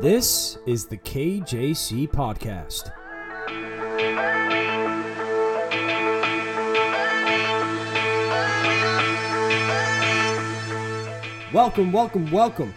[0.00, 2.90] This is the KJC Podcast.
[11.52, 12.72] Welcome, welcome, welcome.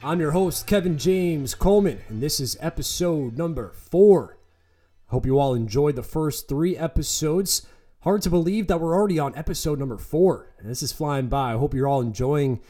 [0.00, 4.38] I'm your host, Kevin James Coleman, and this is episode number four.
[5.06, 7.66] Hope you all enjoyed the first three episodes.
[8.02, 10.54] Hard to believe that we're already on episode number four.
[10.62, 11.54] This is flying by.
[11.54, 12.60] I hope you're all enjoying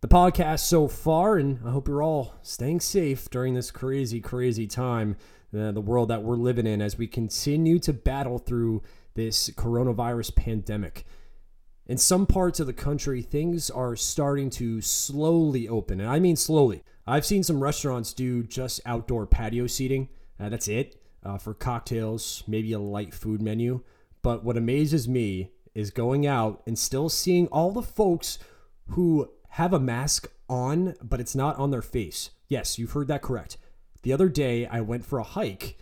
[0.00, 4.66] the podcast so far, and I hope you're all staying safe during this crazy, crazy
[4.68, 5.16] time,
[5.56, 8.82] uh, the world that we're living in as we continue to battle through
[9.14, 11.04] this coronavirus pandemic.
[11.86, 16.36] In some parts of the country, things are starting to slowly open, and I mean
[16.36, 16.84] slowly.
[17.04, 20.10] I've seen some restaurants do just outdoor patio seating.
[20.38, 23.82] Uh, that's it uh, for cocktails, maybe a light food menu.
[24.22, 28.38] But what amazes me is going out and still seeing all the folks
[28.90, 32.30] who have a mask on, but it's not on their face.
[32.48, 33.56] Yes, you've heard that correct.
[34.02, 35.78] The other day, I went for a hike,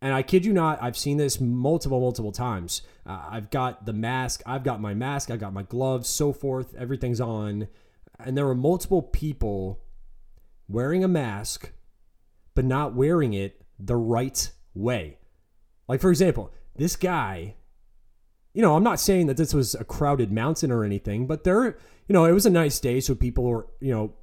[0.00, 2.82] and I kid you not, I've seen this multiple, multiple times.
[3.06, 6.74] Uh, I've got the mask, I've got my mask, I've got my gloves, so forth,
[6.76, 7.68] everything's on.
[8.18, 9.80] And there were multiple people
[10.68, 11.72] wearing a mask,
[12.54, 15.18] but not wearing it the right way.
[15.88, 17.54] Like, for example, this guy,
[18.54, 21.64] you know, I'm not saying that this was a crowded mountain or anything, but there,
[21.64, 24.14] you know, it was a nice day, so people were, you know,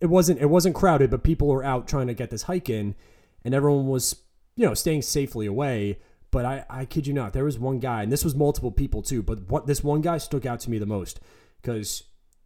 [0.00, 2.96] it wasn't it wasn't crowded, but people were out trying to get this hike in,
[3.44, 4.22] and everyone was,
[4.56, 5.98] you know, staying safely away.
[6.32, 9.02] But I, I kid you not, there was one guy, and this was multiple people
[9.02, 11.20] too, but what this one guy stuck out to me the most
[11.60, 12.04] because,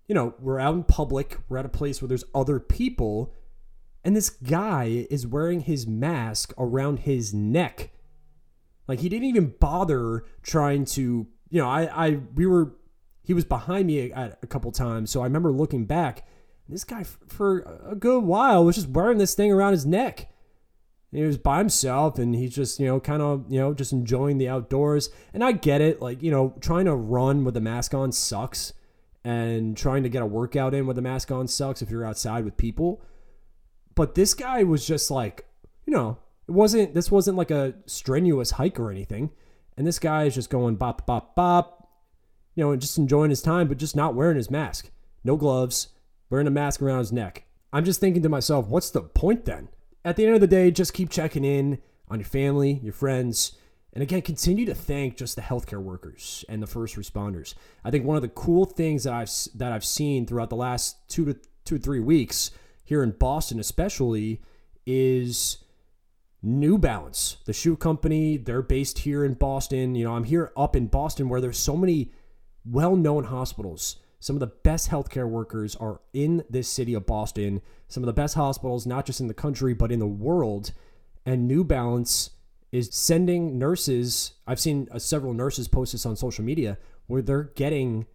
[0.08, 3.34] you know, we're out in public, we're at a place where there's other people,
[4.02, 7.91] and this guy is wearing his mask around his neck.
[8.87, 12.75] Like he didn't even bother trying to, you know, I, I, we were,
[13.23, 16.27] he was behind me a, a couple times, so I remember looking back.
[16.69, 20.29] This guy, for a good while, was just wearing this thing around his neck.
[21.13, 23.92] And He was by himself, and he's just, you know, kind of, you know, just
[23.92, 25.11] enjoying the outdoors.
[25.33, 28.73] And I get it, like, you know, trying to run with a mask on sucks,
[29.25, 32.45] and trying to get a workout in with a mask on sucks if you're outside
[32.45, 33.03] with people.
[33.95, 35.47] But this guy was just like,
[35.87, 39.31] you know, it wasn't this wasn't like a strenuous hike or anything.
[39.77, 41.89] And this guy is just going bop bop bop,
[42.55, 44.91] you know, and just enjoying his time, but just not wearing his mask.
[45.25, 45.89] No gloves,
[46.31, 47.45] wearing a mask around his neck.
[47.73, 49.69] I'm just thinking to myself, what's the point then?
[50.05, 51.79] At the end of the day, just keep checking in
[52.09, 53.57] on your family, your friends,
[53.95, 57.55] and again, continue to thank just the healthcare workers and the first responders.
[57.85, 61.09] I think one of the cool things that I've that I've seen throughout the last
[61.09, 62.51] two to two or three weeks
[62.83, 64.43] here in Boston, especially,
[64.85, 65.59] is
[66.45, 68.37] New Balance, the shoe company.
[68.37, 69.95] They're based here in Boston.
[69.95, 72.13] You know, I'm here up in Boston where there's so many
[72.67, 73.97] well-known hospitals.
[74.21, 77.63] Some of the best healthcare workers are in this city of Boston.
[77.89, 80.73] Some of the best hospitals, not just in the country, but in the world.
[81.25, 82.31] And New Balance
[82.73, 84.35] is sending nurses.
[84.47, 86.77] I've seen uh, several nurses post this on social media
[87.07, 88.07] where they're getting,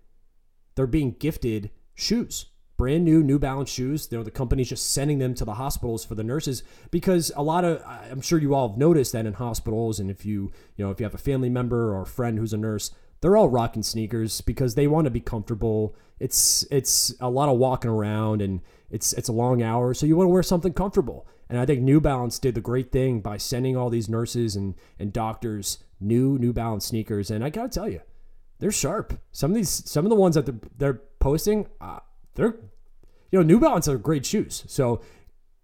[0.75, 2.45] they're being gifted shoes
[2.79, 4.07] brand new New Balance shoes.
[4.09, 7.43] You know, the company's just sending them to the hospitals for the nurses because a
[7.43, 10.85] lot of I'm sure you all have noticed that in hospitals and if you you
[10.85, 13.49] know if you have a family member or a friend who's a nurse, they're all
[13.49, 15.93] rocking sneakers because they want to be comfortable.
[16.21, 20.15] It's it's a lot of walking around and it's it's a long hour, so you
[20.15, 21.27] want to wear something comfortable.
[21.49, 24.73] And I think New Balance did the great thing by sending all these nurses and
[24.97, 27.29] and doctors new New Balance sneakers.
[27.29, 27.99] And I gotta tell you,
[28.59, 29.19] they're sharp.
[29.33, 31.67] Some of these some of the ones that they're, they're posting.
[31.81, 31.99] Uh,
[32.35, 32.55] they're
[33.31, 34.63] you know New Balance are great shoes.
[34.67, 35.01] So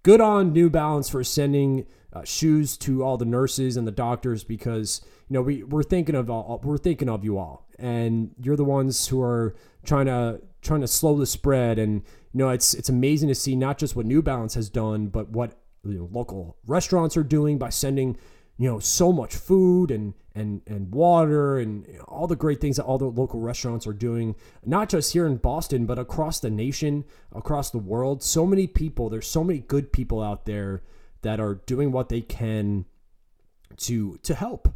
[0.03, 4.43] good on New Balance for sending uh, shoes to all the nurses and the doctors
[4.43, 8.55] because you know we we're thinking of all, we're thinking of you all and you're
[8.55, 12.03] the ones who are trying to trying to slow the spread and
[12.33, 15.29] you know it's it's amazing to see not just what New Balance has done but
[15.29, 18.17] what you know, local restaurants are doing by sending
[18.57, 22.83] you know so much food and and and water and all the great things that
[22.83, 24.35] all the local restaurants are doing
[24.65, 28.21] not just here in Boston but across the nation across the world.
[28.21, 30.83] So many people there's so many good people out there
[31.21, 32.85] that are doing what they can
[33.77, 34.67] to to help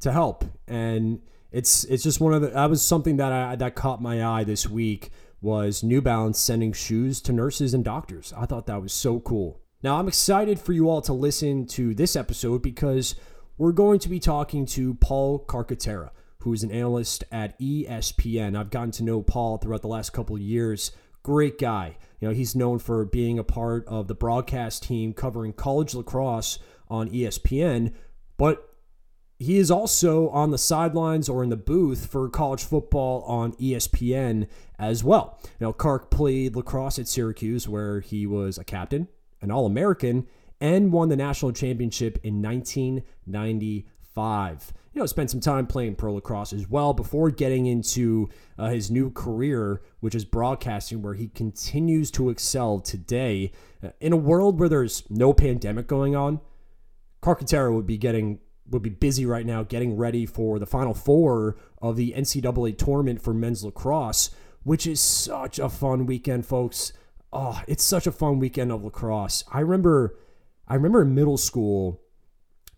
[0.00, 0.44] to help.
[0.68, 1.20] And
[1.50, 4.44] it's it's just one of the that was something that I that caught my eye
[4.44, 5.10] this week
[5.40, 8.32] was New Balance sending shoes to nurses and doctors.
[8.36, 9.60] I thought that was so cool.
[9.82, 13.14] Now, I'm excited for you all to listen to this episode because
[13.58, 16.10] we're going to be talking to Paul Carcaterra,
[16.40, 18.56] who is an analyst at ESPN.
[18.56, 20.92] I've gotten to know Paul throughout the last couple of years.
[21.22, 21.96] Great guy.
[22.20, 26.58] You know, he's known for being a part of the broadcast team covering college lacrosse
[26.88, 27.92] on ESPN,
[28.36, 28.70] but
[29.38, 34.46] he is also on the sidelines or in the booth for college football on ESPN
[34.78, 35.38] as well.
[35.60, 39.08] Now, Kark played lacrosse at Syracuse, where he was a captain,
[39.42, 40.26] an All American,
[40.60, 44.72] and won the national championship in 1995.
[44.92, 48.90] You know, spent some time playing pro lacrosse as well before getting into uh, his
[48.90, 53.52] new career, which is broadcasting, where he continues to excel today.
[53.82, 56.40] Uh, in a world where there's no pandemic going on,
[57.22, 61.56] Carcaterra would be getting would be busy right now getting ready for the final four
[61.80, 64.30] of the NCAA tournament for men's lacrosse,
[64.64, 66.92] which is such a fun weekend, folks.
[67.32, 69.44] Oh, it's such a fun weekend of lacrosse.
[69.52, 70.16] I remember
[70.68, 72.02] I remember in middle school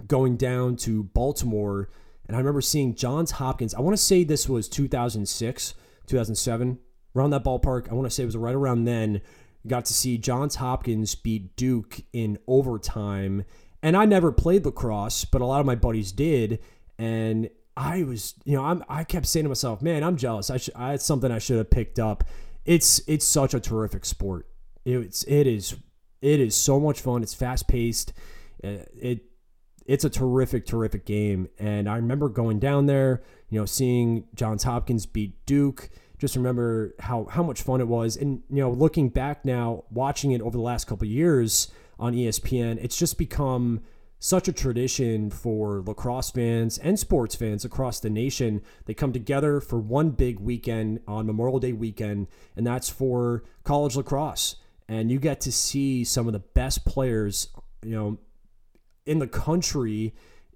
[0.06, 1.88] going down to Baltimore
[2.26, 3.74] and I remember seeing Johns Hopkins.
[3.74, 5.74] I want to say this was 2006,
[6.06, 6.78] 2007,
[7.16, 7.90] around that ballpark.
[7.90, 9.22] I want to say it was right around then.
[9.66, 13.44] Got to see Johns Hopkins beat Duke in overtime
[13.82, 16.58] and I never played lacrosse, but a lot of my buddies did.
[16.98, 20.50] And I was, you know, I'm, I kept saying to myself, man, I'm jealous.
[20.50, 22.24] I should, I, it's something I should have picked up.
[22.64, 24.48] It's, it's such a terrific sport.
[24.84, 25.76] It's, it is,
[26.20, 27.22] it is so much fun.
[27.22, 28.12] It's fast paced.
[28.62, 29.24] Uh, it,
[29.86, 31.48] it's a terrific, terrific game.
[31.58, 35.90] And I remember going down there, you know, seeing Johns Hopkins beat Duke.
[36.18, 38.16] Just remember how, how much fun it was.
[38.16, 42.78] And, you know, looking back now, watching it over the last couple years, on ESPN.
[42.82, 43.80] It's just become
[44.20, 48.62] such a tradition for lacrosse fans and sports fans across the nation.
[48.86, 52.26] They come together for one big weekend on Memorial Day weekend,
[52.56, 54.56] and that's for college lacrosse.
[54.88, 57.48] And you get to see some of the best players,
[57.82, 58.18] you know,
[59.04, 60.14] in the country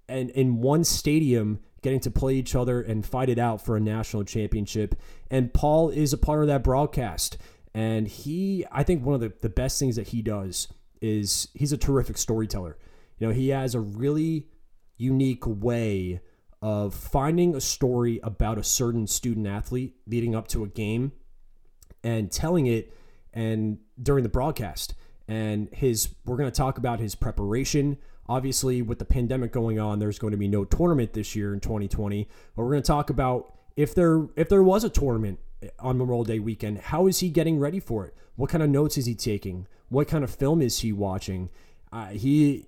[0.09, 3.81] and in one stadium getting to play each other and fight it out for a
[3.81, 4.95] national championship.
[5.31, 7.37] And Paul is a part of that broadcast.
[7.75, 10.69] And he, I think one of the, the best things that he does
[11.01, 12.79] is he's a terrific storyteller.
[13.19, 14.49] You know, he has a really
[14.97, 16.21] unique way
[16.61, 21.13] of finding a story about a certain student athlete leading up to a game
[22.05, 22.95] and telling it
[23.33, 24.95] and during the broadcast.
[25.29, 27.99] And his we're going to talk about his preparation.
[28.29, 31.61] Obviously, with the pandemic going on, there's going to be no tournament this year in
[31.61, 32.29] 2020.
[32.55, 35.39] But we're going to talk about if there if there was a tournament
[35.79, 38.15] on Memorial Day weekend, how is he getting ready for it?
[38.37, 39.67] What kind of notes is he taking?
[39.89, 41.51] What kind of film is he watching?
[41.93, 42.67] Uh, he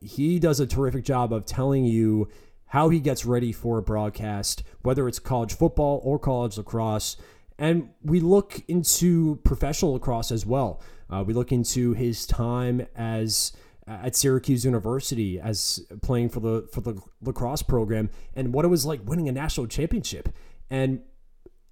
[0.00, 2.28] he does a terrific job of telling you
[2.66, 7.16] how he gets ready for a broadcast, whether it's college football or college lacrosse.
[7.58, 10.82] And we look into professional lacrosse as well.
[11.08, 13.52] Uh, we look into his time as
[13.86, 18.84] at Syracuse University as playing for the for the lacrosse program and what it was
[18.84, 20.28] like winning a national championship.
[20.70, 21.02] And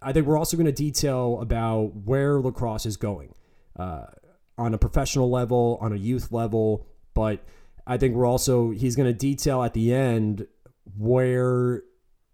[0.00, 3.34] I think we're also going to detail about where lacrosse is going
[3.76, 4.06] uh,
[4.56, 6.86] on a professional level, on a youth level.
[7.14, 7.44] But
[7.86, 10.46] I think we're also he's going to detail at the end
[10.96, 11.82] where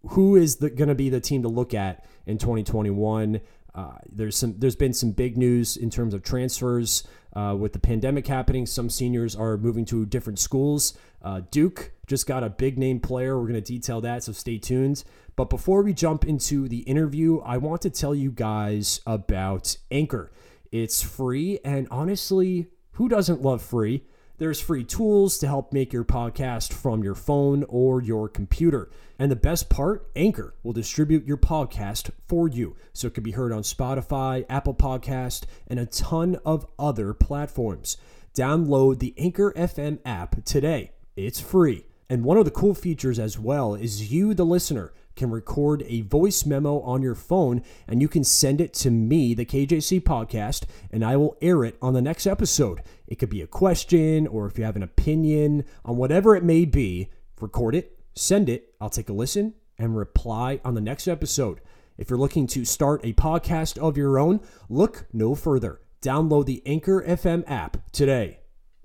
[0.09, 3.41] who is going to be the team to look at in 2021.
[3.75, 7.05] Uh, there's some there's been some big news in terms of transfers
[7.35, 8.67] uh, with the pandemic happening.
[8.67, 10.95] Some seniors are moving to different schools.
[11.23, 13.39] Uh, Duke just got a big name player.
[13.39, 15.05] We're going to detail that, so stay tuned.
[15.37, 20.33] But before we jump into the interview, I want to tell you guys about Anchor.
[20.73, 24.05] It's free, and honestly, who doesn't love free?
[24.41, 28.89] There's free tools to help make your podcast from your phone or your computer.
[29.19, 32.75] And the best part, Anchor will distribute your podcast for you.
[32.95, 37.99] So it can be heard on Spotify, Apple Podcast, and a ton of other platforms.
[38.35, 40.93] Download the Anchor FM app today.
[41.17, 41.85] It's free.
[42.09, 46.01] And one of the cool features as well is you, the listener, can record a
[46.01, 50.65] voice memo on your phone and you can send it to me, the KJC podcast,
[50.91, 52.81] and I will air it on the next episode.
[53.07, 56.65] It could be a question or if you have an opinion on whatever it may
[56.65, 61.61] be, record it, send it, I'll take a listen and reply on the next episode.
[61.99, 65.83] If you're looking to start a podcast of your own, look no further.
[66.01, 68.41] Download the Anchor FM app today.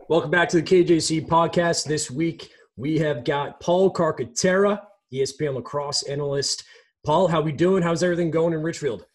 [0.09, 1.85] Welcome back to the KJC podcast.
[1.85, 4.81] This week we have got Paul Carcaterra.
[5.15, 6.63] ESPN lacrosse analyst.
[7.05, 7.83] Paul, how we doing?
[7.83, 9.05] How's everything going in Ridgefield?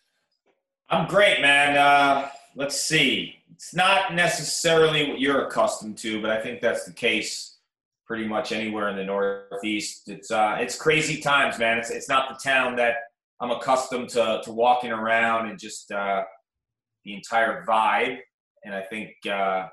[0.88, 1.76] I'm great, man.
[1.76, 3.36] Uh, let's see.
[3.52, 7.58] It's not necessarily what you're accustomed to, but I think that's the case
[8.06, 10.08] pretty much anywhere in the Northeast.
[10.08, 11.78] It's uh, it's crazy times, man.
[11.78, 12.94] It's it's not the town that
[13.40, 16.22] I'm accustomed to to walking around and just uh,
[17.04, 18.18] the entire vibe.
[18.64, 19.68] And I think uh,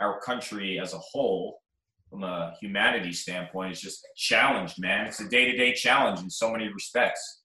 [0.00, 1.58] our country as a whole
[2.16, 5.06] from a humanity standpoint is just challenged, man.
[5.06, 7.42] It's a day to day challenge in so many respects.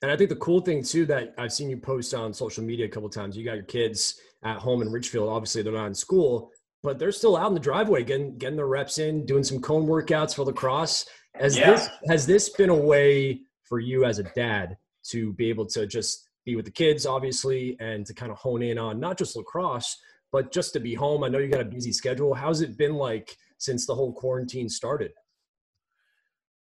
[0.00, 2.86] And I think the cool thing too that I've seen you post on social media
[2.86, 5.28] a couple times, you got your kids at home in Ridgefield.
[5.28, 6.50] Obviously, they're not in school,
[6.82, 9.86] but they're still out in the driveway getting getting their reps in, doing some cone
[9.86, 11.06] workouts for lacrosse.
[11.34, 11.70] Has yeah.
[11.70, 14.76] this has this been a way for you as a dad
[15.10, 18.62] to be able to just be with the kids, obviously, and to kind of hone
[18.62, 19.96] in on not just lacrosse,
[20.32, 22.34] but just to be home, I know you got a busy schedule.
[22.34, 25.12] How's it been like since the whole quarantine started?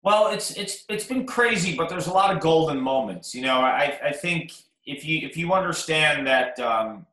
[0.04, 3.34] Well, it's it's it's been crazy, but there's a lot of golden moments.
[3.34, 4.52] You know, I I think
[4.86, 7.06] if you if you understand that um,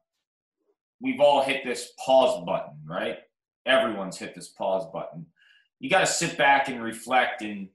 [1.01, 3.19] we've all hit this pause button, right?
[3.65, 5.27] Everyone's hit this pause button.
[5.79, 7.69] You got to sit back and reflect and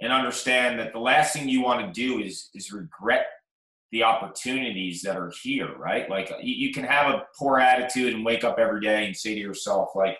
[0.00, 3.26] and understand that the last thing you want to do is is regret
[3.92, 6.08] the opportunities that are here, right?
[6.10, 9.34] Like you, you can have a poor attitude and wake up every day and say
[9.34, 10.18] to yourself, like,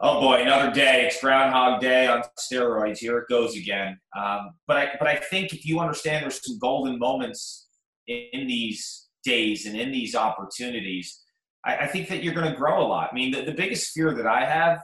[0.00, 1.06] oh boy, another day.
[1.06, 2.98] It's Groundhog Day on steroids.
[2.98, 3.98] Here it goes again.
[4.16, 7.68] Um, but I, but I think if you understand, there's some golden moments
[8.06, 11.22] in, in these days and in these opportunities.
[11.64, 13.08] I, I think that you're going to grow a lot.
[13.10, 14.80] I mean, the, the biggest fear that I have,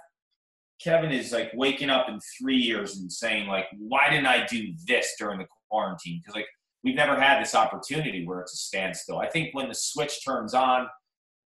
[0.83, 4.73] Kevin, is like waking up in three years and saying like, why didn't I do
[4.87, 6.21] this during the quarantine?
[6.23, 6.49] Because like
[6.83, 9.19] we've never had this opportunity where it's a standstill.
[9.19, 10.89] I think when the switch turns on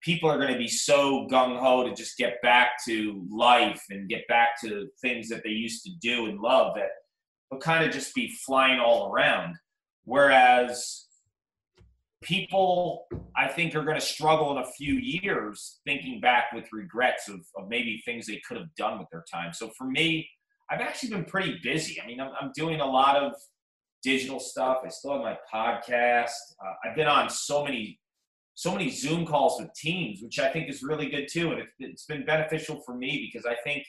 [0.02, 4.08] people are going to be so gung ho to just get back to life and
[4.08, 6.88] get back to things that they used to do and love that
[7.50, 9.56] will kind of just be flying all around.
[10.04, 11.06] Whereas
[12.22, 13.06] people,
[13.36, 17.40] I think, are going to struggle in a few years thinking back with regrets of,
[17.56, 19.52] of maybe things they could have done with their time.
[19.52, 20.28] So for me,
[20.70, 22.00] I've actually been pretty busy.
[22.02, 23.34] I mean, I'm, I'm doing a lot of
[24.02, 24.78] digital stuff.
[24.84, 26.30] I still have my podcast.
[26.64, 28.00] Uh, I've been on so many
[28.54, 31.52] so many Zoom calls with teams, which I think is really good too.
[31.52, 33.84] And it, it's been beneficial for me because I think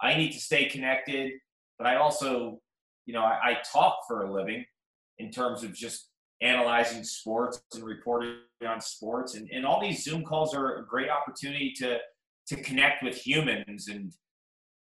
[0.00, 1.32] I need to stay connected,
[1.78, 2.60] but I also,
[3.06, 4.64] you know, I, I talk for a living
[5.18, 6.10] in terms of just
[6.40, 8.36] analyzing sports and reporting
[8.66, 9.34] on sports.
[9.34, 11.98] And, and all these Zoom calls are a great opportunity to,
[12.48, 14.12] to connect with humans and,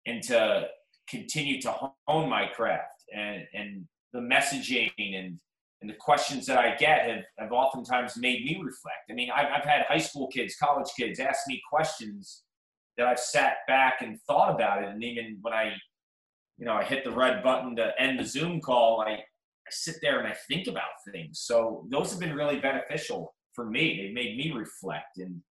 [0.05, 0.67] and to
[1.09, 1.71] continue to
[2.07, 5.39] hone my craft and, and the messaging and
[5.83, 9.11] and the questions that I get have, have oftentimes made me reflect.
[9.11, 12.43] I mean, I've, I've had high school kids, college kids ask me questions
[12.97, 14.89] that I've sat back and thought about it.
[14.89, 15.73] And even when I,
[16.57, 19.97] you know, I hit the red button to end the Zoom call, I, I sit
[20.01, 21.41] there and I think about things.
[21.41, 23.97] So those have been really beneficial for me.
[24.01, 25.17] They made me reflect.
[25.17, 25.41] And,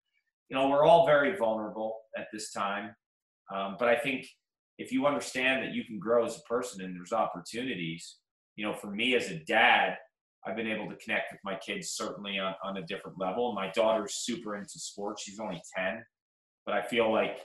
[0.48, 2.94] you know, we're all very vulnerable at this time.
[3.54, 4.26] Um, but I think
[4.78, 8.16] if you understand that you can grow as a person and there's opportunities,
[8.56, 9.98] you know, for me as a dad,
[10.46, 13.52] I've been able to connect with my kids certainly on, on a different level.
[13.52, 15.22] My daughter's super into sports.
[15.22, 16.04] She's only 10,
[16.66, 17.40] but I feel like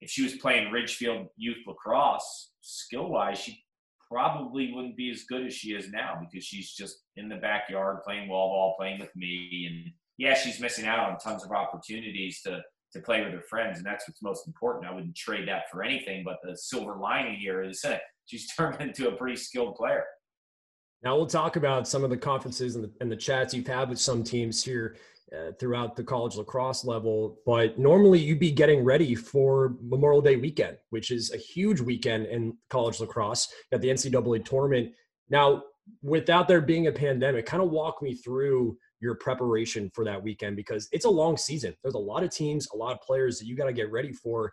[0.00, 3.62] if she was playing Ridgefield youth lacrosse, skill wise, she
[4.10, 8.02] probably wouldn't be as good as she is now because she's just in the backyard
[8.04, 9.68] playing wall ball, playing with me.
[9.70, 12.60] And yeah, she's missing out on tons of opportunities to,
[12.92, 13.78] to play with her friends.
[13.78, 14.86] And that's what's most important.
[14.86, 16.24] I wouldn't trade that for anything.
[16.24, 20.04] But the silver lining here is that she's turned into a pretty skilled player.
[21.02, 23.88] Now we'll talk about some of the conferences and the, and the chats you've had
[23.88, 24.96] with some teams here
[25.32, 27.38] uh, throughout the college lacrosse level.
[27.44, 32.26] But normally you'd be getting ready for Memorial Day weekend, which is a huge weekend
[32.26, 34.92] in college lacrosse at the NCAA tournament.
[35.28, 35.64] Now,
[36.02, 40.54] without there being a pandemic, kind of walk me through your preparation for that weekend
[40.54, 41.74] because it's a long season.
[41.82, 44.12] There's a lot of teams, a lot of players that you got to get ready
[44.12, 44.52] for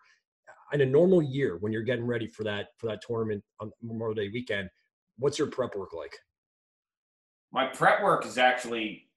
[0.72, 4.16] in a normal year when you're getting ready for that for that tournament on Memorial
[4.16, 4.70] Day weekend.
[5.18, 6.16] What's your prep work like?
[7.52, 9.08] My prep work is actually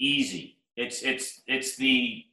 [0.00, 0.58] easy.
[0.76, 2.24] It's it's it's the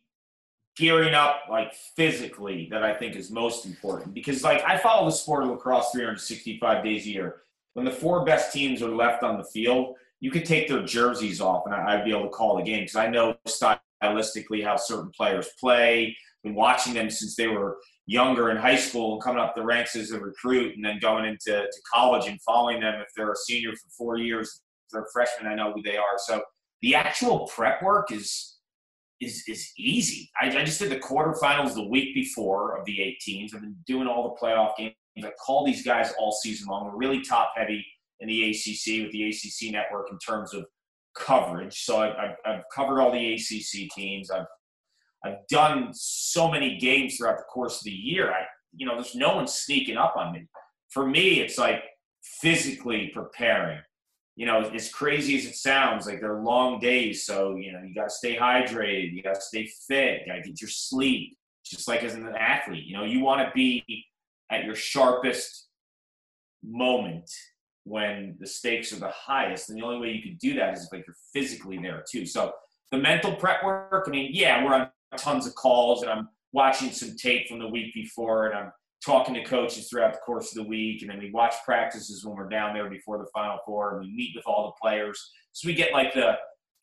[0.78, 5.12] gearing up like physically that I think is most important because like I follow the
[5.12, 7.42] sport of lacrosse 365 days a year.
[7.74, 11.42] When the four best teams are left on the field, you could take their jerseys
[11.42, 15.12] off and I'd be able to call the game because I know stylistically how certain
[15.16, 16.16] players play.
[16.44, 19.96] Been watching them since they were younger in high school and coming up the ranks
[19.96, 23.36] as a recruit and then going into to college and following them if they're a
[23.36, 24.62] senior for four years
[24.92, 25.52] they're freshmen.
[25.52, 26.18] I know who they are.
[26.18, 26.42] So
[26.82, 28.58] the actual prep work is
[29.22, 30.30] is is easy.
[30.42, 33.54] I, I just did the quarterfinals the week before of the 18s.
[33.54, 34.94] I've been doing all the playoff games.
[35.18, 36.86] I call these guys all season long.
[36.86, 37.86] We're really top heavy
[38.20, 40.66] in the ACC with the ACC network in terms of
[41.16, 41.86] coverage.
[41.86, 44.30] So I've, I've, I've covered all the ACC teams.
[44.30, 44.46] I've
[45.24, 48.32] I've done so many games throughout the course of the year.
[48.32, 48.42] I
[48.76, 50.48] you know, there's no one sneaking up on me.
[50.90, 51.84] For me, it's like
[52.42, 53.80] physically preparing
[54.36, 57.26] you know, as crazy as it sounds, like they're long days.
[57.26, 60.44] So, you know, you got to stay hydrated, you got to stay fit, you got
[60.44, 62.86] to get your sleep, just like as an athlete.
[62.86, 64.06] You know, you want to be
[64.52, 65.68] at your sharpest
[66.64, 67.30] moment
[67.86, 69.70] when the stakes are the highest.
[69.70, 72.26] And the only way you can do that is if like you're physically there too.
[72.26, 72.54] So
[72.92, 76.92] the mental prep work, I mean, yeah, we're on tons of calls and I'm watching
[76.92, 78.72] some tape from the week before and I'm
[79.06, 82.36] talking to coaches throughout the course of the week, and then we watch practices when
[82.36, 85.32] we're down there before the Final Four, and we meet with all the players.
[85.52, 86.34] So we get like the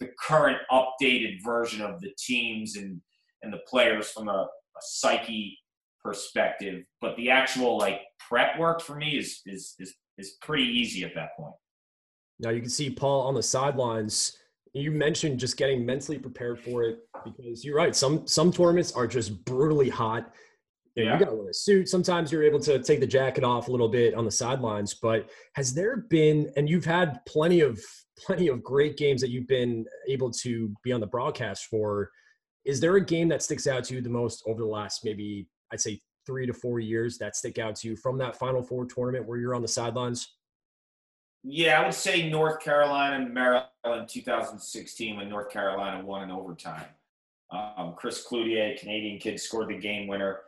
[0.01, 3.01] the current updated version of the teams and
[3.43, 4.33] and the players from a,
[4.77, 5.59] a psyche
[6.03, 6.85] perspective.
[7.01, 11.15] But the actual like prep work for me is is is is pretty easy at
[11.15, 11.55] that point.
[12.39, 14.37] Now you can see Paul on the sidelines.
[14.75, 17.95] You mentioned just getting mentally prepared for it because you're right.
[17.95, 20.33] Some some tournaments are just brutally hot.
[20.95, 21.19] You, know, yeah.
[21.19, 21.89] you gotta wear a suit.
[21.89, 24.95] Sometimes you're able to take the jacket off a little bit on the sidelines.
[24.95, 27.81] But has there been, and you've had plenty of
[28.19, 32.11] plenty of great games that you've been able to be on the broadcast for.
[32.65, 35.49] Is there a game that sticks out to you the most over the last maybe
[35.73, 38.87] I'd say three to four years that stick out to you from that Final Four
[38.87, 40.37] tournament where you're on the sidelines?
[41.43, 46.85] Yeah, I would say North Carolina, and Maryland, 2016 when North Carolina won in overtime.
[47.51, 50.41] Um, Chris Cloutier, Canadian kid, scored the game winner.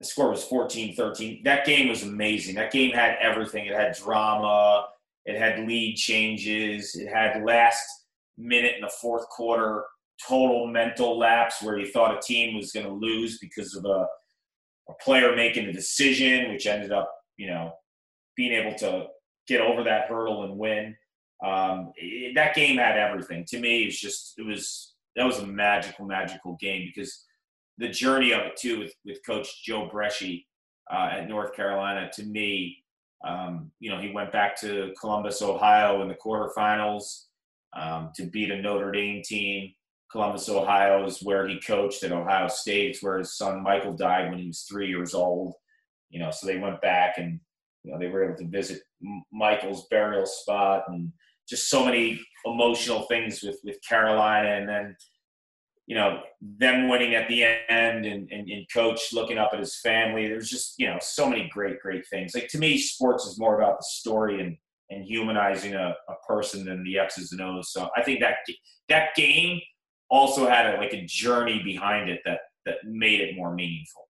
[0.00, 1.42] The score was 14 13.
[1.44, 2.54] That game was amazing.
[2.54, 3.66] That game had everything.
[3.66, 4.86] It had drama,
[5.26, 7.84] it had lead changes, it had last
[8.38, 9.84] minute in the fourth quarter
[10.26, 14.06] total mental lapse where you thought a team was going to lose because of a,
[14.88, 17.72] a player making a decision, which ended up, you know,
[18.36, 19.06] being able to
[19.46, 20.96] get over that hurdle and win.
[21.44, 23.44] Um, it, that game had everything.
[23.48, 27.24] To me, it's just it was that was a magical, magical game because
[27.80, 30.46] the journey of it too with with Coach Joe Breschi
[30.92, 32.10] uh, at North Carolina.
[32.12, 32.84] To me,
[33.26, 37.24] um, you know, he went back to Columbus, Ohio, in the quarterfinals
[37.72, 39.72] um, to beat a Notre Dame team.
[40.12, 42.90] Columbus, Ohio is where he coached at Ohio State.
[42.90, 45.54] It's where his son Michael died when he was three years old.
[46.10, 47.40] You know, so they went back and
[47.82, 48.82] you know they were able to visit
[49.32, 51.12] Michael's burial spot and
[51.48, 54.96] just so many emotional things with with Carolina, and then
[55.90, 59.80] you know them winning at the end, and, and, and coach looking up at his
[59.80, 60.28] family.
[60.28, 62.32] There's just you know so many great great things.
[62.32, 64.56] Like to me, sports is more about the story and
[64.90, 67.72] and humanizing a, a person than the X's and O's.
[67.72, 68.36] So I think that
[68.88, 69.60] that game
[70.10, 74.06] also had a, like a journey behind it that that made it more meaningful.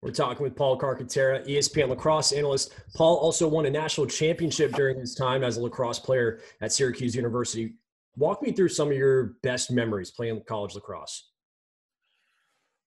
[0.00, 2.74] We're talking with Paul Carcaterra, ESPN lacrosse analyst.
[2.94, 7.14] Paul also won a national championship during his time as a lacrosse player at Syracuse
[7.14, 7.74] University.
[8.16, 11.30] Walk me through some of your best memories playing college lacrosse.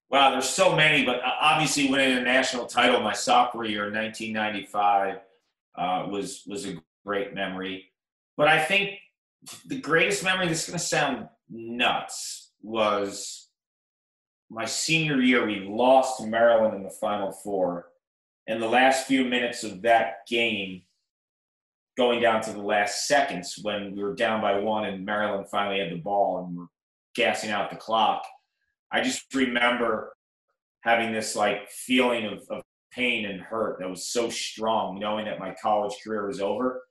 [0.08, 3.94] Wow, there's so many, but uh, obviously winning a national title my sophomore year in
[3.94, 5.18] 1995
[5.76, 7.90] uh, was was a great memory.
[8.36, 8.98] But I think
[9.66, 10.48] the greatest memory.
[10.48, 12.52] This is going to sound nuts.
[12.62, 13.48] Was
[14.48, 17.88] my senior year, we lost Maryland in the Final Four.
[18.48, 20.82] and the last few minutes of that game,
[21.96, 25.80] going down to the last seconds when we were down by one and Maryland finally
[25.80, 26.66] had the ball and we're
[27.14, 28.22] gassing out the clock,
[28.92, 30.14] I just remember
[30.82, 35.38] having this like feeling of, of pain and hurt that was so strong, knowing that
[35.38, 36.82] my college career was over.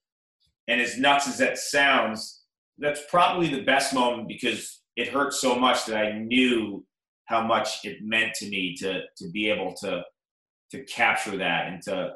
[0.67, 2.43] And as nuts as that sounds,
[2.77, 6.85] that's probably the best moment because it hurt so much that I knew
[7.25, 10.03] how much it meant to me to to be able to
[10.71, 12.13] to capture that and to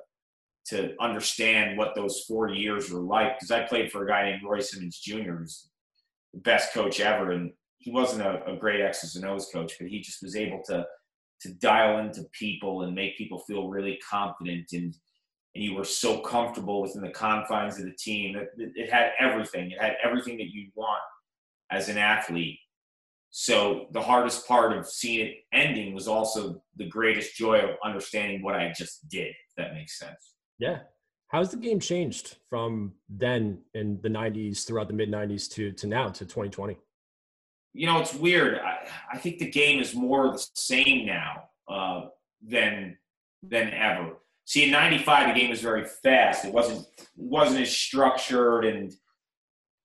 [0.67, 3.38] to understand what those four years were like.
[3.38, 5.69] Because I played for a guy named Roy Simmons Jr., who's
[6.34, 9.88] the best coach ever, and he wasn't a, a great X's and O's coach, but
[9.88, 10.86] he just was able to
[11.41, 14.93] to dial into people and make people feel really confident and
[15.56, 18.36] and you were so comfortable within the confines of the team.
[18.36, 19.72] It, it had everything.
[19.72, 21.02] It had everything that you want
[21.72, 22.60] as an athlete.
[23.32, 28.41] So the hardest part of seeing it ending was also the greatest joy of understanding
[28.41, 29.30] what I just did.
[29.30, 30.36] If that makes sense.
[30.60, 30.80] Yeah.
[31.30, 35.88] How's the game changed from then in the 90s throughout the mid 90s to to
[35.88, 36.78] now to 2020?
[37.74, 38.60] You know, it's weird.
[38.60, 42.08] I, I think the game is more the same now uh,
[42.45, 42.98] than
[43.43, 44.17] than ever.
[44.45, 46.45] See, in '95, the game was very fast.
[46.45, 48.91] It wasn't wasn't as structured and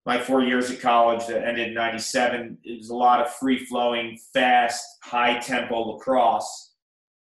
[0.07, 3.65] my four years at college that ended in 97 it was a lot of free
[3.65, 6.75] flowing fast high tempo lacrosse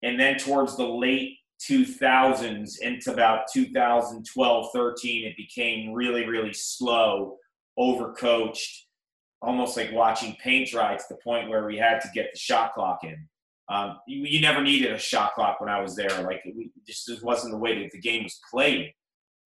[0.02, 1.36] and then towards the late
[1.68, 7.36] 2000s into about 2012 13 it became really really slow
[7.78, 8.84] overcoached
[9.42, 12.74] almost like watching paint dry to the point where we had to get the shot
[12.74, 13.16] clock in.
[13.68, 17.08] Um, you, you, never needed a shot clock when i was there like it just
[17.22, 18.92] wasn't the way that the game was played.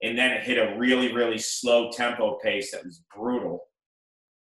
[0.03, 3.61] And then it hit a really really slow tempo pace that was brutal.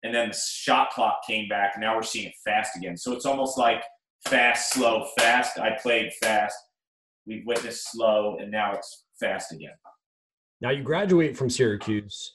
[0.03, 2.97] And then the shot clock came back and now we're seeing it fast again.
[2.97, 3.83] So it's almost like
[4.27, 5.59] fast slow fast.
[5.59, 6.57] I played fast
[7.31, 9.71] we've witnessed slow and now it's fast again.
[10.61, 12.33] Now you graduate from syracuse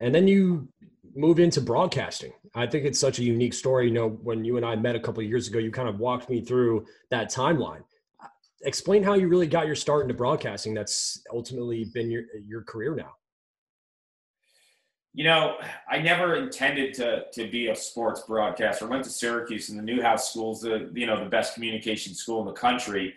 [0.00, 0.68] and then you
[1.14, 2.32] move into broadcasting.
[2.54, 3.86] I think it's such a unique story.
[3.88, 6.00] You know when you and i met a couple of years ago you kind of
[6.00, 7.82] walked me through that timeline.
[8.64, 12.96] Explain how you really got your start into broadcasting that's ultimately been your your career
[12.96, 13.12] now.
[15.12, 15.56] You know,
[15.90, 18.86] I never intended to to be a sports broadcaster.
[18.86, 22.40] I went to Syracuse, and the Newhouse School's the you know the best communication school
[22.40, 23.14] in the country.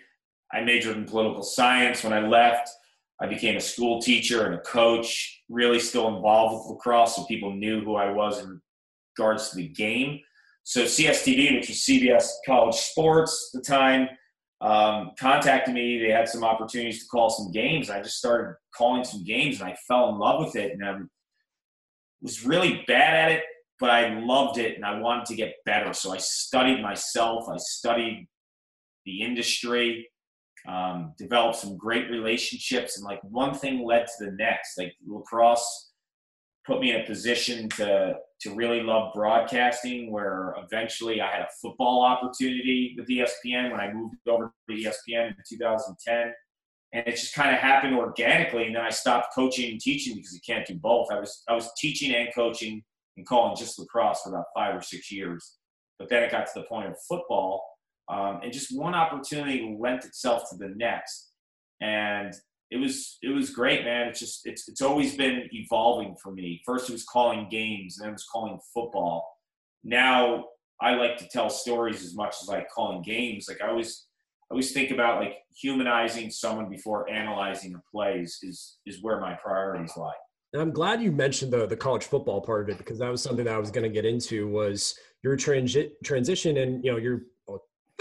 [0.54, 2.04] I majored in political science.
[2.04, 2.70] When I left,
[3.22, 5.44] I became a school teacher and a coach.
[5.50, 8.62] Really, still involved with lacrosse, so people knew who I was in
[9.18, 10.20] regards to the game.
[10.64, 14.10] So CSTV, which was CBS College Sports at the time,
[14.62, 16.00] um, contacted me.
[16.00, 17.90] They had some opportunities to call some games.
[17.90, 20.74] I just started calling some games, and I fell in love with it.
[20.74, 21.10] And I'm
[22.22, 23.44] was really bad at it,
[23.80, 25.94] but I loved it and I wanted to get better.
[25.94, 27.46] So I studied myself.
[27.50, 28.28] I studied
[29.06, 30.08] the industry,
[30.68, 34.78] um, developed some great relationships, and like one thing led to the next.
[34.78, 35.92] Like lacrosse
[36.66, 40.12] put me in a position to to really love broadcasting.
[40.12, 45.28] Where eventually I had a football opportunity with ESPN when I moved over to ESPN
[45.30, 46.34] in 2010
[46.94, 48.66] and it just kind of happened organically.
[48.66, 51.08] And then I stopped coaching and teaching because you can't do both.
[51.12, 52.84] I was I was teaching and coaching
[53.18, 55.58] and calling just lacrosse for about five or six years,
[56.00, 57.64] but then it got to the point of football,
[58.10, 61.32] um, and just one opportunity lent itself to the next,
[61.82, 62.34] and
[62.72, 64.08] it was it was great, man.
[64.08, 66.62] It's just it's it's always been evolving for me.
[66.66, 69.30] First it was calling games, then it was calling football.
[69.84, 70.46] Now
[70.82, 73.48] I like to tell stories as much as I like calling games.
[73.48, 74.08] Like I always
[74.50, 79.34] I always think about like humanizing someone before analyzing the plays is is where my
[79.34, 80.12] priorities lie.
[80.54, 83.22] And I'm glad you mentioned the the college football part of it because that was
[83.22, 86.98] something that I was going to get into was your transi- transition and you know
[86.98, 87.41] you're a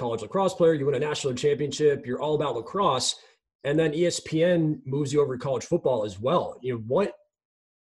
[0.00, 3.16] college lacrosse player, you win a national championship, you're all about lacrosse,
[3.64, 6.58] and then ESPN moves you over to college football as well.
[6.62, 7.14] You know what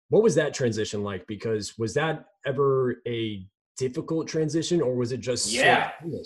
[0.10, 1.26] what was that transition like?
[1.28, 3.46] Because was that ever a
[3.78, 5.92] difficult transition or was it just yeah?
[6.02, 6.22] So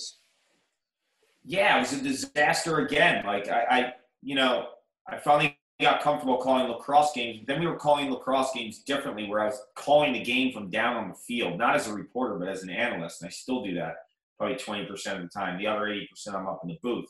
[1.44, 3.26] yeah, it was a disaster again.
[3.26, 4.70] Like I, I, you know,
[5.08, 7.46] I finally got comfortable calling lacrosse games.
[7.46, 10.96] Then we were calling lacrosse games differently, where I was calling the game from down
[10.96, 13.22] on the field, not as a reporter, but as an analyst.
[13.22, 13.96] And I still do that
[14.38, 15.58] probably 20% of the time.
[15.58, 17.10] The other 80% I'm up in the booth.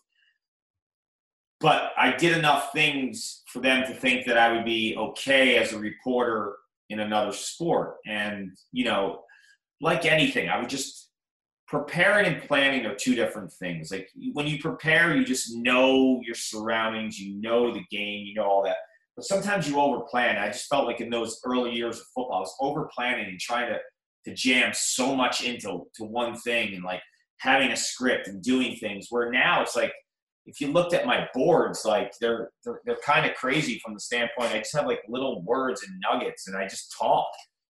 [1.59, 5.73] But I did enough things for them to think that I would be okay as
[5.73, 6.55] a reporter
[6.89, 7.95] in another sport.
[8.05, 9.21] And, you know,
[9.81, 11.09] like anything, I would just
[11.67, 13.91] preparing and planning are two different things.
[13.91, 18.45] Like when you prepare, you just know your surroundings, you know the game, you know
[18.45, 18.77] all that.
[19.15, 20.37] But sometimes you overplan.
[20.39, 23.39] I just felt like in those early years of football, I was over planning and
[23.39, 23.79] trying to
[24.25, 27.01] to jam so much into to one thing and like
[27.45, 29.07] having a script and doing things.
[29.09, 29.93] Where now it's like
[30.45, 33.99] if you looked at my boards, like they're they're, they're kind of crazy from the
[33.99, 34.51] standpoint.
[34.51, 37.27] I just have like little words and nuggets, and I just talk,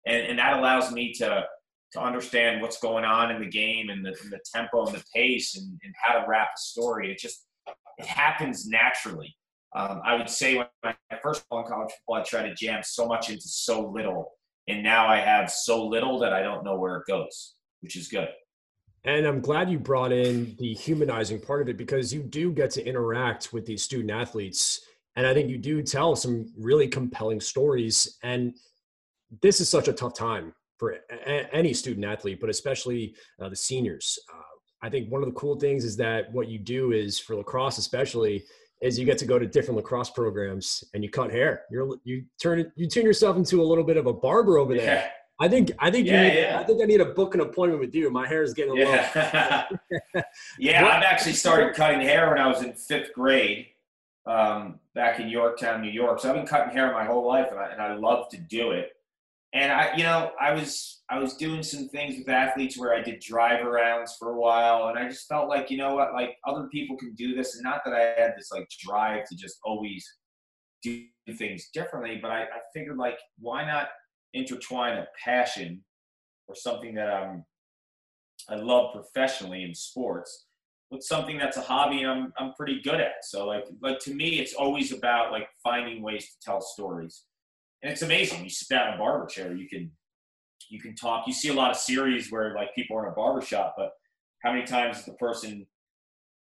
[0.06, 1.44] and and that allows me to
[1.92, 5.02] to understand what's going on in the game and the, and the tempo and the
[5.14, 7.10] pace and, and, how to wrap a story.
[7.10, 7.46] It just
[7.96, 9.34] it happens naturally.
[9.74, 13.06] Um, I would say when I first in college football, I tried to jam so
[13.06, 14.32] much into so little,
[14.66, 18.08] and now I have so little that I don't know where it goes, which is
[18.08, 18.28] good.
[19.08, 22.70] And I'm glad you brought in the humanizing part of it because you do get
[22.72, 24.82] to interact with these student athletes,
[25.16, 28.18] and I think you do tell some really compelling stories.
[28.22, 28.54] And
[29.40, 33.56] this is such a tough time for a- any student athlete, but especially uh, the
[33.56, 34.18] seniors.
[34.30, 34.42] Uh,
[34.82, 37.78] I think one of the cool things is that what you do is for lacrosse,
[37.78, 38.44] especially,
[38.82, 41.62] is you get to go to different lacrosse programs and you cut hair.
[41.70, 45.10] You're you turn you turn yourself into a little bit of a barber over there.
[45.40, 46.60] I think I think yeah, you need, yeah.
[46.60, 48.10] I think I need to book an appointment with you.
[48.10, 49.66] My hair is getting a yeah.
[49.70, 50.22] little.
[50.58, 53.68] yeah, I've actually started cutting hair when I was in fifth grade,
[54.26, 56.20] um, back in Yorktown, New York.
[56.20, 58.72] So I've been cutting hair my whole life, and I, and I love to do
[58.72, 58.92] it
[59.54, 63.00] and I, you know, I was I was doing some things with athletes where I
[63.00, 66.36] did drive arounds for a while, and I just felt like, you know what, like
[66.46, 69.58] other people can do this, and not that I had this like drive to just
[69.64, 70.06] always
[70.82, 71.02] do
[71.36, 73.88] things differently, but I, I figured like, why not
[74.34, 75.84] intertwine a passion
[76.46, 77.44] or something that I'm
[78.48, 80.46] I love professionally in sports
[80.90, 83.24] with something that's a hobby I'm I'm pretty good at.
[83.24, 87.24] So like like to me, it's always about like finding ways to tell stories
[87.82, 88.42] and it's amazing.
[88.42, 89.90] You sit down in a barber chair, you can
[90.68, 91.26] you can talk.
[91.26, 93.92] You see a lot of series where like people are in a barber shop, but
[94.42, 95.66] how many times is the person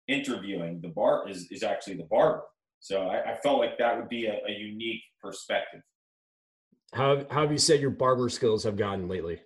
[0.08, 2.43] interviewing the bar is, is actually the barber?
[2.80, 5.82] So I, I felt like that would be a, a unique perspective.
[6.93, 9.41] How, how have you said your barber skills have gotten lately?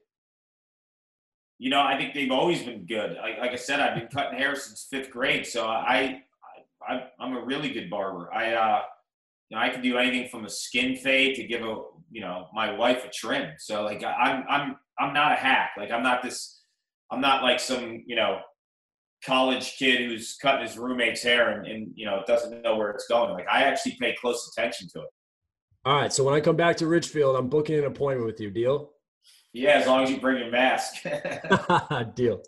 [1.57, 3.17] You know, I think they've always been good.
[3.17, 6.21] Like, like I said, I've been cutting hair since fifth grade, so I,
[6.87, 8.33] I I'm a really good barber.
[8.33, 8.81] I uh,
[9.49, 12.47] you know, I can do anything from a skin fade to give a, you know,
[12.53, 13.51] my wife a trim.
[13.57, 15.71] So like, I'm, I'm, I'm not a hack.
[15.77, 16.61] Like, I'm not this,
[17.11, 18.39] I'm not like some, you know,
[19.25, 23.07] college kid who's cutting his roommate's hair and, and you know, doesn't know where it's
[23.07, 23.33] going.
[23.33, 25.09] Like, I actually pay close attention to it.
[25.85, 26.11] All right.
[26.11, 28.49] So when I come back to Ridgefield, I'm booking an appointment with you.
[28.49, 28.91] Deal?
[29.53, 31.03] Yeah, as long as you bring your mask.
[32.15, 32.41] Deal.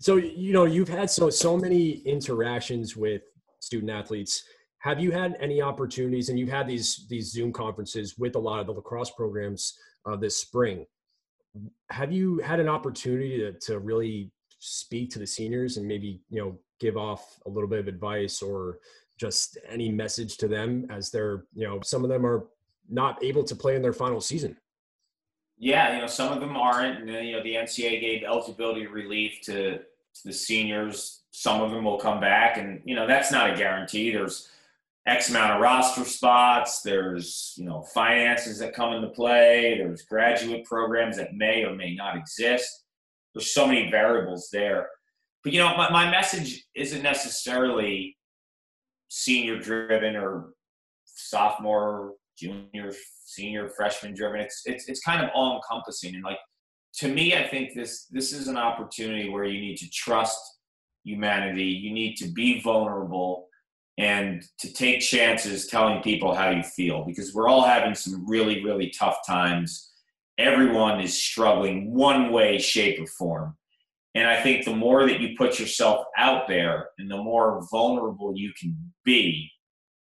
[0.00, 3.22] So you know you've had so so many interactions with
[3.60, 4.44] student athletes.
[4.78, 8.60] Have you had any opportunities, and you've had these these Zoom conferences with a lot
[8.60, 10.86] of the lacrosse programs uh, this spring?
[11.90, 16.40] Have you had an opportunity to, to really speak to the seniors and maybe you
[16.40, 18.78] know give off a little bit of advice or
[19.18, 22.46] just any message to them as they're you know some of them are
[22.88, 24.56] not able to play in their final season.
[25.58, 28.86] Yeah you know some of them aren't and then you know the ncaa gave eligibility
[28.86, 31.22] relief to, to the seniors.
[31.30, 34.10] Some of them will come back and you know that's not a guarantee.
[34.10, 34.50] There's
[35.06, 36.82] x amount of roster spots.
[36.82, 39.78] There's you know finances that come into play.
[39.78, 42.84] There's graduate programs that may or may not exist.
[43.34, 44.88] There's so many variables there.
[45.42, 48.16] But you know my, my message isn't necessarily
[49.08, 50.50] senior driven or
[51.04, 52.92] sophomore junior
[53.24, 54.40] senior freshman driven.
[54.40, 56.38] It's it's, it's kind of all encompassing and like
[56.94, 60.56] to me i think this this is an opportunity where you need to trust
[61.06, 61.64] humanity.
[61.64, 63.48] You need to be vulnerable
[63.96, 68.62] and to take chances telling people how you feel because we're all having some really
[68.62, 69.92] really tough times.
[70.36, 73.56] Everyone is struggling one way shape or form.
[74.14, 78.32] And I think the more that you put yourself out there and the more vulnerable
[78.34, 79.50] you can be,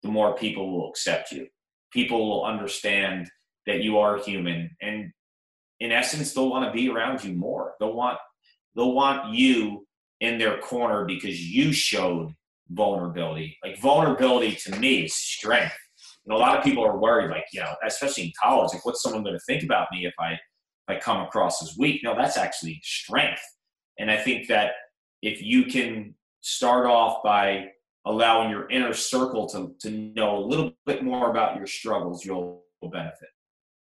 [0.04, 1.48] the more people will accept you.
[1.96, 3.28] People will understand
[3.66, 4.70] that you are human.
[4.82, 5.12] And
[5.80, 7.74] in essence, they'll want to be around you more.
[7.80, 8.20] They'll want
[8.76, 9.88] they'll want you
[10.20, 12.32] in their corner because you showed
[12.70, 13.58] vulnerability.
[13.64, 15.76] Like vulnerability to me is strength.
[16.26, 19.02] And a lot of people are worried, like, you know, especially in college, like what's
[19.02, 22.02] someone going to think about me if I if I come across as weak?
[22.04, 23.42] No, that's actually strength
[23.98, 24.72] and I think that
[25.22, 27.68] if you can start off by
[28.06, 32.64] allowing your inner circle to, to know a little bit more about your struggles, you'll,
[32.92, 33.30] benefit.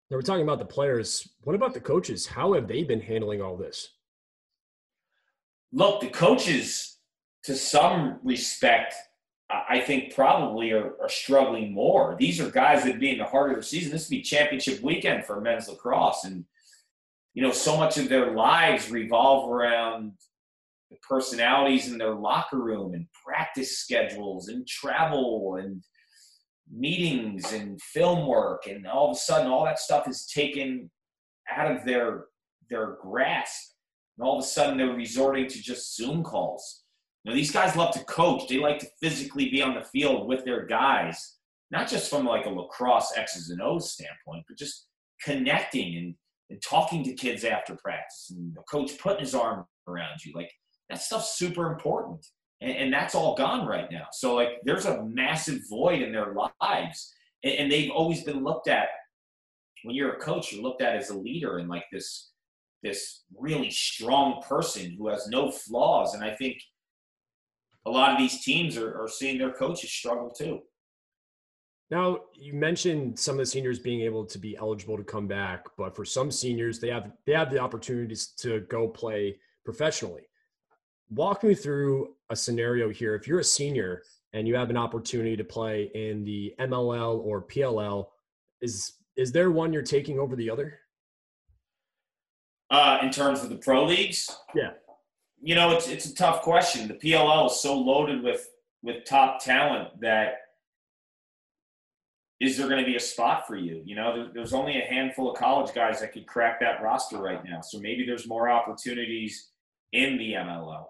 [0.09, 1.29] Now we're talking about the players.
[1.43, 2.25] What about the coaches?
[2.25, 3.89] How have they been handling all this?
[5.71, 6.97] Look, the coaches,
[7.43, 8.95] to some respect,
[9.49, 12.15] I think probably are, are, struggling more.
[12.19, 13.91] These are guys that be in the heart of their season.
[13.91, 16.43] This would be championship weekend for men's lacrosse, and
[17.33, 20.13] you know, so much of their lives revolve around
[20.89, 25.83] the personalities in their locker room and practice schedules and travel and
[26.71, 30.89] meetings and film work and all of a sudden all that stuff is taken
[31.49, 32.25] out of their
[32.69, 33.73] their grasp
[34.17, 36.83] and all of a sudden they're resorting to just zoom calls
[37.23, 40.27] you know these guys love to coach they like to physically be on the field
[40.27, 41.37] with their guys
[41.71, 44.87] not just from like a lacrosse x's and o's standpoint but just
[45.23, 46.15] connecting and
[46.49, 50.33] and talking to kids after practice and the coach putting his arm around you.
[50.35, 50.51] Like
[50.89, 52.25] that stuff's super important.
[52.61, 54.07] And, and, that's all gone right now.
[54.11, 57.13] So like there's a massive void in their lives.
[57.43, 58.87] And, and they've always been looked at
[59.83, 62.31] when you're a coach, you're looked at as a leader and like this
[62.83, 66.13] this really strong person who has no flaws.
[66.13, 66.57] And I think
[67.85, 70.61] a lot of these teams are, are seeing their coaches struggle too.
[71.89, 75.65] Now, you mentioned some of the seniors being able to be eligible to come back,
[75.77, 80.27] but for some seniors, they have they have the opportunities to go play professionally.
[81.09, 83.15] Walk me through a scenario here.
[83.15, 87.41] If you're a senior and you have an opportunity to play in the MLL or
[87.41, 88.07] PLL,
[88.61, 90.79] is is there one you're taking over the other?
[92.69, 94.71] Uh, in terms of the pro leagues, yeah.
[95.41, 96.87] You know, it's it's a tough question.
[96.87, 98.47] The PLL is so loaded with
[98.83, 100.35] with top talent that
[102.39, 103.81] is there going to be a spot for you?
[103.83, 107.43] You know, there's only a handful of college guys that could crack that roster right
[107.43, 107.61] now.
[107.61, 109.49] So maybe there's more opportunities
[109.93, 110.85] in the MLL.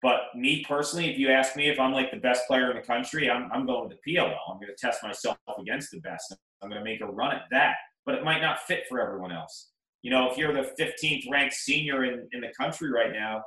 [0.00, 2.82] But me personally, if you ask me if I'm like the best player in the
[2.82, 4.36] country, I'm, I'm going to PLL.
[4.48, 6.36] I'm going to test myself against the best.
[6.62, 7.74] I'm going to make a run at that.
[8.06, 9.70] But it might not fit for everyone else.
[10.02, 13.42] You know, if you're the 15th ranked senior in, in the country right now,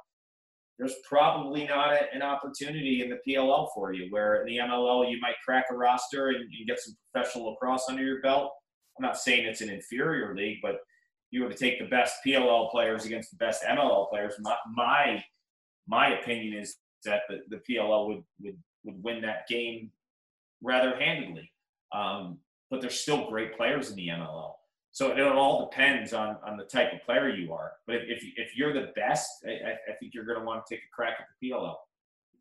[0.78, 4.08] there's probably not a, an opportunity in the PLL for you.
[4.10, 7.86] Where in the MLL you might crack a roster and, and get some professional lacrosse
[7.88, 8.52] under your belt.
[8.98, 10.78] I'm not saying it's an inferior league, but
[11.30, 14.34] you were to take the best PLL players against the best MLL players.
[14.42, 15.24] My my,
[15.88, 19.92] my opinion is that the, the PLL would, would would win that game
[20.62, 21.52] rather handedly.
[21.94, 22.40] Um,
[22.70, 24.54] but there's still great players in the MLL.
[24.94, 27.74] So it all depends on, on the type of player you are.
[27.88, 30.76] But if, if, if you're the best, I, I think you're going to want to
[30.76, 31.76] take a crack at the PLL.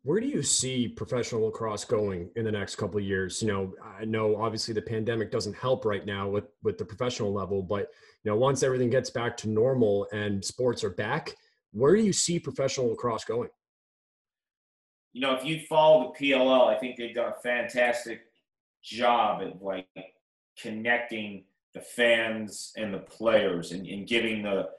[0.03, 3.41] Where do you see professional lacrosse going in the next couple of years?
[3.41, 7.31] You know, I know obviously the pandemic doesn't help right now with with the professional
[7.31, 7.89] level, but
[8.23, 11.35] you know, once everything gets back to normal and sports are back,
[11.71, 13.49] where do you see professional lacrosse going?
[15.13, 18.21] You know, if you follow the PLL, I think they've done a fantastic
[18.83, 19.87] job at like
[20.59, 24.69] connecting the fans and the players and, and giving the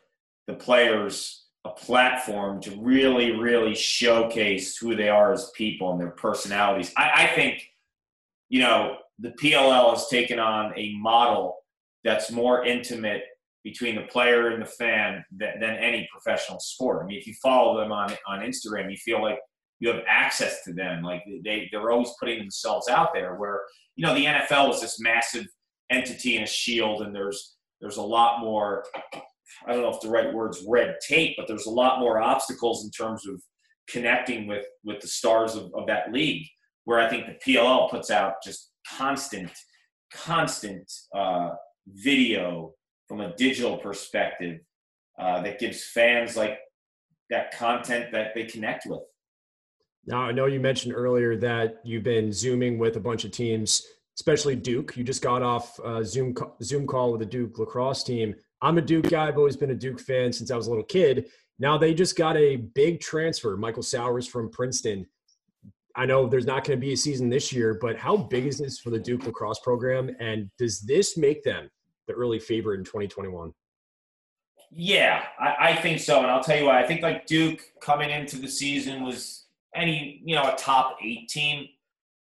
[0.46, 6.11] the players a platform to really, really showcase who they are as people and their
[6.11, 6.92] personalities.
[6.96, 7.62] I, I think,
[8.48, 11.59] you know, the PLL has taken on a model
[12.02, 13.22] that's more intimate
[13.64, 17.03] between the player and the fan than, than any professional sport.
[17.03, 19.38] I mean, if you follow them on on Instagram, you feel like
[19.81, 21.03] you have access to them.
[21.03, 23.37] Like they they're always putting themselves out there.
[23.37, 23.61] Where
[23.96, 25.46] you know the NFL is this massive
[25.90, 28.85] entity and a shield, and there's there's a lot more.
[29.66, 32.85] I don't know if the right word's red tape, but there's a lot more obstacles
[32.85, 33.42] in terms of
[33.88, 36.46] connecting with with the stars of, of that league.
[36.85, 39.51] Where I think the PLL puts out just constant,
[40.12, 41.51] constant uh,
[41.87, 42.72] video
[43.12, 44.61] from a digital perspective
[45.18, 46.59] uh, that gives fans like
[47.29, 49.03] that content that they connect with.
[50.07, 53.87] Now, I know you mentioned earlier that you've been zooming with a bunch of teams,
[54.18, 54.96] especially Duke.
[54.96, 58.35] You just got off a Zoom Zoom call with the Duke lacrosse team.
[58.62, 59.29] I'm a Duke guy.
[59.29, 61.27] I've always been a Duke fan since I was a little kid.
[61.59, 65.05] Now they just got a big transfer, Michael Sowers from Princeton.
[65.96, 68.57] I know there's not going to be a season this year, but how big is
[68.57, 70.16] this for the Duke lacrosse program?
[70.18, 71.68] And does this make them
[72.07, 73.53] the early favorite in 2021?
[74.75, 76.19] Yeah, I, I think so.
[76.19, 76.83] And I'll tell you why.
[76.83, 81.29] I think like Duke coming into the season was any, you know, a top eight
[81.29, 81.69] team.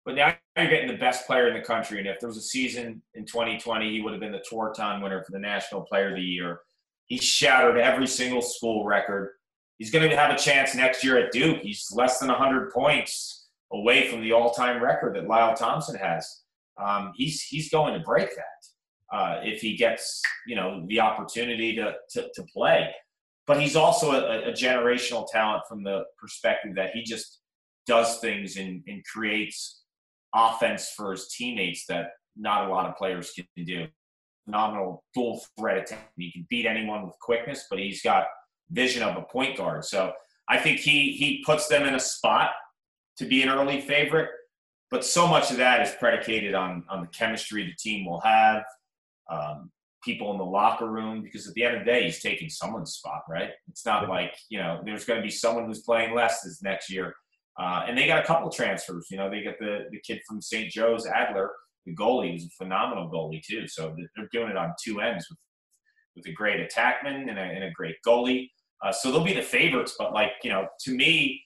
[0.07, 1.99] But now you're getting the best player in the country.
[1.99, 5.23] And if there was a season in 2020, he would have been the Tewaaraton winner
[5.23, 6.61] for the National Player of the Year.
[7.07, 9.33] He shattered every single school record.
[9.77, 11.61] He's going to have a chance next year at Duke.
[11.61, 16.43] He's less than 100 points away from the all-time record that Lyle Thompson has.
[16.79, 18.67] Um, he's he's going to break that
[19.13, 22.91] uh, if he gets you know the opportunity to to, to play.
[23.47, 27.41] But he's also a, a, generational talent from the perspective that he just
[27.85, 29.83] does things and, and creates
[30.33, 33.87] offense for his teammates that not a lot of players can do.
[34.45, 36.13] Phenomenal dual threat attack.
[36.17, 38.27] He can beat anyone with quickness, but he's got
[38.71, 39.85] vision of a point guard.
[39.85, 40.13] So
[40.49, 42.51] I think he he puts them in a spot
[43.19, 44.31] to be an early favorite,
[44.91, 48.63] but so much of that is predicated on on the chemistry the team will have,
[49.31, 49.71] um,
[50.03, 51.23] people in the locker room.
[51.23, 53.51] Because at the end of the day, he's taking someone's spot, right?
[53.69, 56.91] It's not like you know there's going to be someone who's playing less this next
[56.91, 57.15] year.
[57.59, 59.09] Uh, and they got a couple transfers.
[59.11, 60.71] You know, they got the the kid from St.
[60.71, 61.51] Joe's, Adler,
[61.87, 63.67] the goalie, who's a phenomenal goalie too.
[63.67, 65.39] So they're doing it on two ends with
[66.17, 68.49] with a great attackman and a, and a great goalie.
[68.83, 69.95] Uh, so they'll be the favorites.
[69.99, 71.43] But like you know, to me,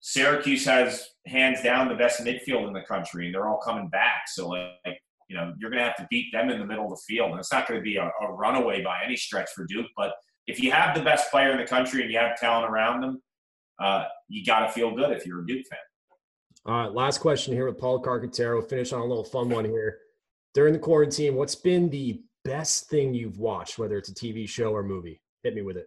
[0.00, 4.22] Syracuse has hands down the best midfield in the country, and they're all coming back.
[4.26, 4.98] So like,
[5.32, 7.30] you know, you're going to have to beat them in the middle of the field,
[7.30, 9.86] and it's not going to be a, a, runaway by any stretch for Duke.
[9.96, 10.12] But
[10.46, 13.22] if you have the best player in the country and you have talent around them,
[13.80, 15.78] uh, you got to feel good if you're a Duke fan.
[16.66, 18.68] All right, last question here with Paul Carcaterra.
[18.68, 19.98] finish on a little fun one here.
[20.52, 24.74] During the quarantine, what's been the best thing you've watched, whether it's a TV show
[24.74, 25.22] or movie?
[25.44, 25.86] Hit me with it.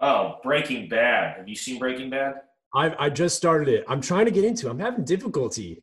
[0.00, 1.36] Oh, Breaking Bad.
[1.36, 2.34] Have you seen Breaking Bad?
[2.74, 3.84] I've I just started it.
[3.88, 4.68] I'm trying to get into.
[4.68, 4.70] It.
[4.70, 5.82] I'm having difficulty.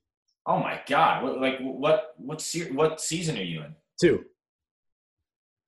[0.50, 1.24] Oh my god!
[1.24, 3.76] What, like what what se- what season are you in?
[4.02, 4.26] Two.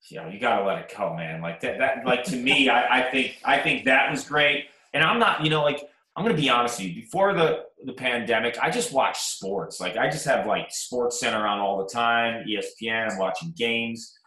[0.09, 1.39] Yeah, you gotta let it go, man.
[1.39, 1.77] Like that.
[1.77, 4.69] That like to me, I, I think I think that was great.
[4.95, 6.95] And I'm not, you know, like I'm gonna be honest with you.
[7.03, 9.79] Before the the pandemic, I just watched sports.
[9.79, 13.11] Like I just have like Sports Center on all the time, ESPN.
[13.11, 14.17] I'm watching games.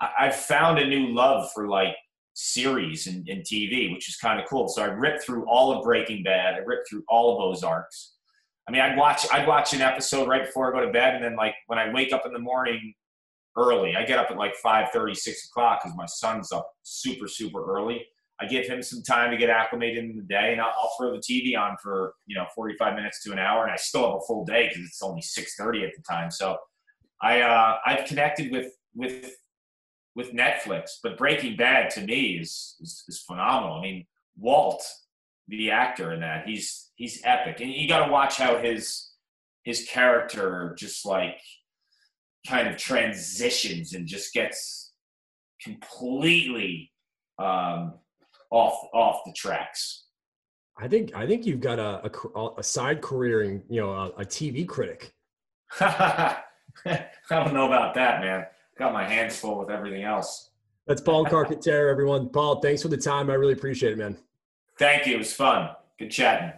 [0.00, 1.94] I, I've found a new love for like
[2.32, 4.66] series and, in TV, which is kind of cool.
[4.66, 6.54] So I ripped through all of Breaking Bad.
[6.54, 8.13] I ripped through all of Ozarks.
[8.66, 11.24] I mean, I'd watch I'd watch an episode right before I go to bed, and
[11.24, 12.94] then like when I wake up in the morning
[13.56, 17.28] early, I get up at like 5 30, 6 o'clock because my son's up super,
[17.28, 18.06] super early.
[18.40, 21.12] I give him some time to get acclimated in the day, and I'll, I'll, throw
[21.12, 24.16] the TV on for you know 45 minutes to an hour, and I still have
[24.16, 26.30] a full day because it's only 6:30 at the time.
[26.30, 26.56] So
[27.22, 29.36] I uh, I've connected with with
[30.14, 30.90] with Netflix.
[31.02, 33.76] But Breaking Bad to me is, is, is phenomenal.
[33.76, 34.06] I mean,
[34.38, 34.84] Walt,
[35.48, 39.10] the actor in that, he's he's epic, and you got to watch how his
[39.64, 41.40] his character just like
[42.46, 44.92] kind of transitions and just gets
[45.62, 46.90] completely
[47.38, 47.94] um,
[48.50, 50.06] off off the tracks.
[50.78, 54.06] I think I think you've got a a, a side career in you know a,
[54.08, 55.12] a TV critic.
[55.80, 56.36] I
[57.30, 58.46] don't know about that, man
[58.78, 60.50] got my hands full with everything else.
[60.86, 62.28] That's Paul Carcaterra, everyone.
[62.28, 63.30] Paul, thanks for the time.
[63.30, 64.16] I really appreciate it, man.
[64.78, 65.14] Thank you.
[65.14, 65.70] It was fun.
[65.98, 66.52] Good chatting.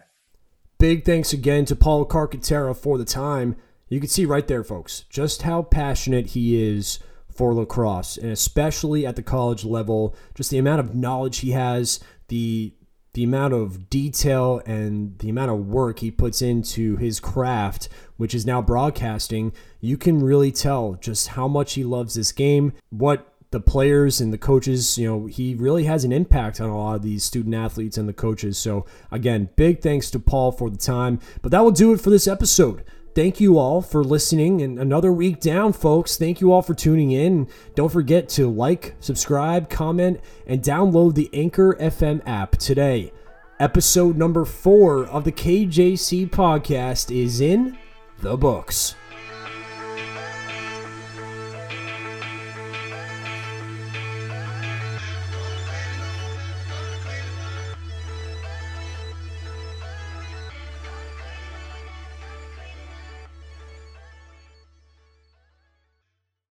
[0.79, 3.55] Big thanks again to Paul Carcaterra for the time.
[3.89, 6.99] You can see right there, folks, just how passionate he is
[7.29, 11.99] for lacrosse, and especially at the college level, just the amount of knowledge he has,
[12.27, 12.73] the
[13.13, 18.35] the amount of detail and the amount of work he puts into his craft, which
[18.35, 19.51] is now broadcasting,
[19.81, 24.33] you can really tell just how much he loves this game, what the players and
[24.33, 27.55] the coaches, you know, he really has an impact on a lot of these student
[27.55, 28.57] athletes and the coaches.
[28.57, 31.19] So, again, big thanks to Paul for the time.
[31.41, 32.83] But that will do it for this episode.
[33.15, 36.17] Thank you all for listening and another week down, folks.
[36.17, 37.47] Thank you all for tuning in.
[37.73, 43.11] Don't forget to like, subscribe, comment, and download the Anchor FM app today.
[43.59, 47.75] Episode number four of the KJC podcast is in
[48.19, 48.93] the books.